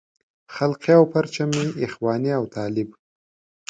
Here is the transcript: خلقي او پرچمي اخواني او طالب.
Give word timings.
خلقي 0.55 0.93
او 0.99 1.03
پرچمي 1.13 1.65
اخواني 1.85 2.31
او 2.39 2.43
طالب. 2.55 2.89